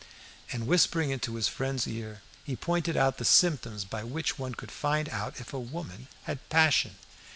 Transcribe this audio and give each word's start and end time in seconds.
And 0.51 0.65
whispering 0.65 1.11
into 1.11 1.35
his 1.35 1.47
friend's 1.47 1.87
ear, 1.87 2.23
he 2.43 2.55
pointed 2.55 2.97
out 2.97 3.19
the 3.19 3.23
symptoms 3.23 3.85
by 3.85 4.03
which 4.03 4.39
one 4.39 4.55
could 4.55 4.71
find 4.71 5.07
out 5.09 5.39
if 5.39 5.53
a 5.53 5.59
woman 5.59 6.07
had 6.23 6.39
passion. 6.49 6.95